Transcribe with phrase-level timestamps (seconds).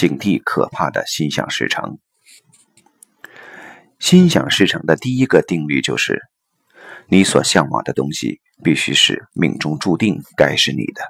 [0.00, 1.98] 警惕可怕的心想事成。
[3.98, 6.22] 心想事成的第一个定律就是：
[7.08, 11.02] 你所向往的东西必须是命中注定该是你的，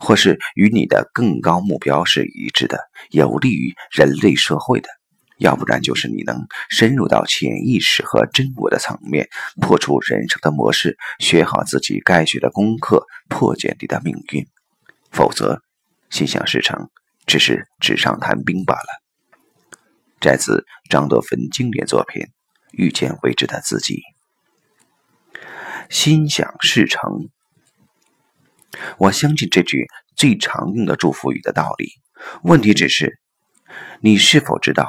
[0.00, 4.88] 或是与你的更高目标是一致的，有利于人类社会的。
[5.36, 9.28] 要不然就是你能深入到潜意识和真我的层面，
[9.60, 14.44] 破除人生的模式，学好自己该学的功课，破解你的命运。
[15.12, 15.62] 否则，
[16.10, 16.90] 心想事成
[17.28, 18.88] 只是纸上谈兵罢了。
[20.18, 22.22] 摘自张德芬经典作品
[22.72, 23.94] 《遇见未知的自己》。
[25.88, 27.28] 心想事成，
[28.98, 29.86] 我相信这句
[30.16, 31.92] 最常用的祝福语的道理。
[32.42, 33.20] 问题只是，
[34.00, 34.88] 你是否知道？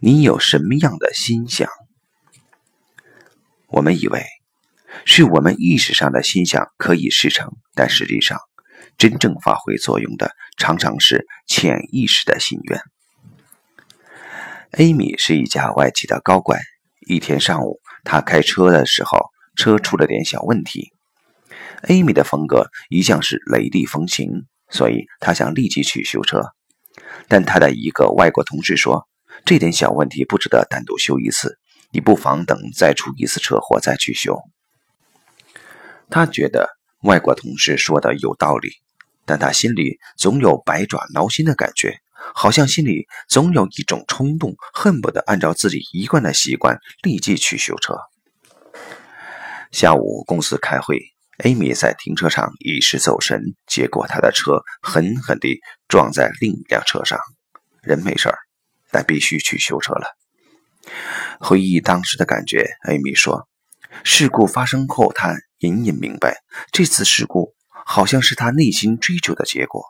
[0.00, 1.68] 你有什么样的心想？
[3.66, 4.24] 我们以为
[5.04, 8.38] 是我们意识上的心想可以事成，但实际上，
[8.98, 12.80] 真正发挥作用的常常是潜意识的心愿。
[14.72, 16.60] 艾米是一家外企的高管。
[17.06, 20.92] 一天上午，他开车的时候，车出了点小问题。
[21.82, 24.28] 艾米的风格一向是雷厉风行，
[24.68, 26.42] 所以他想立即去修车。
[27.28, 29.08] 但他的一个外国同事说。
[29.44, 31.58] 这点小问题不值得单独修一次，
[31.92, 34.36] 你不妨等再出一次车祸再去修。
[36.10, 36.68] 他觉得
[37.04, 38.70] 外国同事说的有道理，
[39.28, 42.00] 但他心里总有百爪挠心的感觉，
[42.34, 47.94] 好像心里总有一种冲动，恨不得按照自己一贯的习惯立即去修车。
[49.70, 50.98] 下午公司开会，
[51.44, 57.18] 艾米在停车场一时走神，结果他的车狠狠地撞在另一辆车上，
[57.82, 58.38] 人没事儿。
[58.90, 60.16] 但必须去修车了。
[61.40, 63.46] 回忆当时的感觉，艾米说
[64.02, 66.38] ：“事故发生后，她隐隐明白，
[66.72, 67.54] 这次事故
[67.90, 69.82] 好像是他内心追求的结果。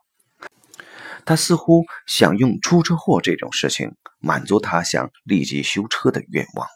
[1.24, 6.68] 他似乎想用出车祸这种事情满足他想立即修车的愿望。”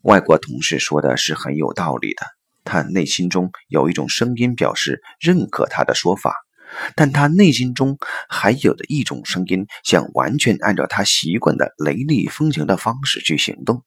[0.00, 2.22] 外国同事说的是很有道理的，
[2.64, 6.34] 他内心中有一种声音表示认可他的说法。
[6.96, 7.96] 但他内心中
[8.28, 13.84] 还有着一种声音，想完全按照他习惯的雷厉风行的方式去行动。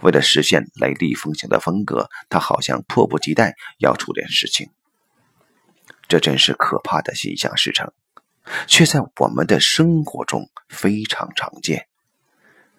[0.00, 4.70] 为了实现雷厉风行的风格，他好像迫不及待要出点事情。
[6.08, 7.92] 这真是可怕的心想事成，
[8.66, 11.86] 却在我们的生活中非常常见。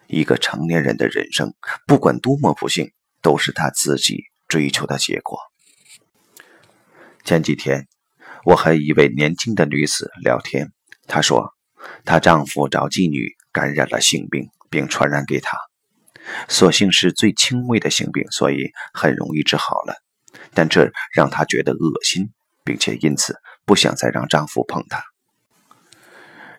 [0.07, 1.53] 一个成年人的人生，
[1.85, 2.91] 不管多么不幸，
[3.21, 5.39] 都是他自己追求的结果。
[7.23, 7.87] 前几天。
[8.45, 10.71] 我和一位年轻的女子聊天，
[11.07, 11.53] 她说，
[12.05, 15.57] 她丈夫找妓女感染了性病，并传染给她。
[16.47, 19.95] 所幸是最轻微的性病，所以很容易治好了。
[20.53, 22.31] 但这让她觉得恶心，
[22.63, 23.35] 并且因此
[23.65, 25.03] 不想再让丈夫碰她。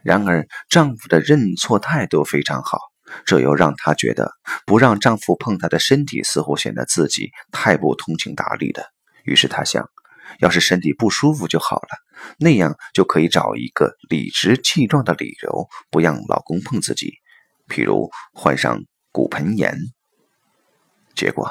[0.03, 2.79] 然而，丈夫的认错态度非常好，
[3.25, 4.33] 这又让她觉得
[4.67, 8.85] 不让丈夫碰她的身体，似乎显得自己太不通情达理了。
[9.25, 9.89] 于是她想。
[10.39, 11.89] 要是身体不舒服就好了，
[12.39, 17.15] 那样就可以找一个理直气壮的理由，不让老公碰自己，
[17.69, 18.81] 譬如患上
[19.13, 19.77] 骨盆炎。
[21.15, 21.51] 结果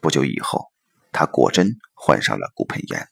[0.00, 0.70] 不久以后，
[1.12, 3.08] 他果真患上了骨盆炎。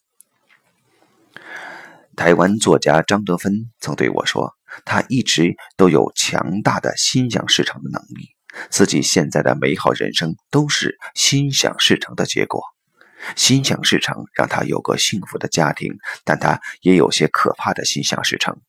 [2.17, 4.55] 台湾作家张德芬曾对我说
[4.85, 8.31] ：“他一直都有强大的心想事成的能力，
[8.71, 12.63] 自己现在的美好人生都是心想事成的结果。”
[13.35, 15.93] 心想事成，让他有个幸福的家庭，
[16.25, 18.61] 但他也有些可怕的心想事成。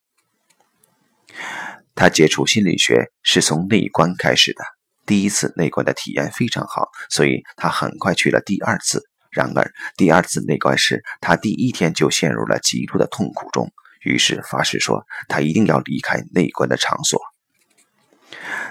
[1.93, 4.63] 他接触心理学是从内观开始的，
[5.09, 9.01] 第一次内观的体验非常好，所以他很快去了第二次。
[9.31, 13.71] 然而，第二次内观时，他第一天就陷入了极度的痛苦中，
[14.03, 17.19] 于是发誓说他一定要离开内观的场所。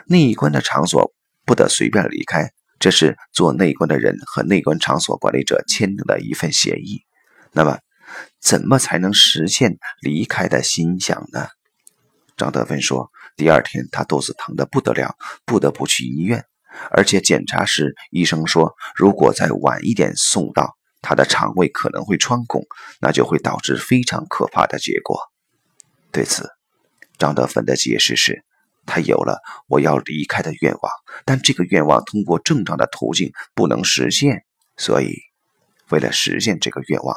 [0.06, 1.12] 内观的场所
[1.44, 2.52] 不得随便离开。
[2.78, 7.02] 这是做内观的人和内观场所管理者签订的一份协议。
[7.50, 7.80] 那么，
[8.40, 11.48] 怎么才能实现离开的心想呢？
[12.38, 15.14] 张德芬说：“第二天他肚子疼得不得了，
[15.44, 16.46] 不得不去医院，
[16.90, 22.64] 而且检查时医生说，如果再晚一点送到，他的肠胃可能会穿孔，
[23.00, 25.20] 那就会导致非常可怕的结果。”
[26.10, 26.48] 对此，
[27.18, 28.44] 张德芬的解释是。
[28.90, 30.90] 他有了我要离开的愿望，
[31.26, 34.46] 但这个愿望通过正常的途径不能实现，
[34.78, 35.12] 所以
[35.90, 37.14] 为了实现这个愿望，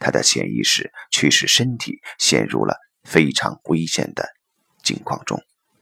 [0.00, 2.74] 他的潜意识驱使身体陷入了
[3.04, 4.26] 非常危险的
[4.84, 5.42] 境况中。